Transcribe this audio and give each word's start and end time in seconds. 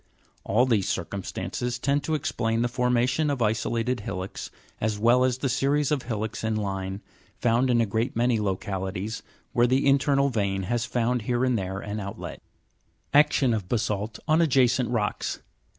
All 0.43 0.65
these 0.65 0.89
circumstances 0.89 1.77
tend 1.77 2.03
to 2.05 2.15
explain 2.15 2.63
the 2.63 2.67
formation 2.67 3.29
of 3.29 3.39
isolated 3.39 3.99
hillocks, 3.99 4.49
as 4.79 4.97
well 4.97 5.23
as 5.23 5.37
the 5.37 5.47
series 5.47 5.91
of 5.91 6.01
hillocks 6.01 6.43
in 6.43 6.55
line, 6.55 7.01
Fi?' 7.01 7.01
2 7.01 7.01
80. 7.01 7.01
F 7.01 7.01
terminating 7.01 7.01
in 7.01 7.27
table. 7.27 7.41
found 7.43 7.69
in 7.69 7.81
a 7.81 7.85
great 7.85 8.15
many 8.15 8.39
localities 8.39 9.23
where 9.53 9.67
the 9.67 9.85
internal 9.87 10.29
vein 10.29 10.63
has 10.63 10.85
found 10.85 11.21
here 11.21 11.45
and 11.45 11.55
there 11.55 11.77
an 11.81 11.99
outlet. 11.99 12.41
9. 13.13 13.21
diction 13.25 13.53
of 13.53 13.69
basa'lt 13.69 14.17
on 14.27 14.41
adjacent 14.41 14.89
rocks. 14.89 15.37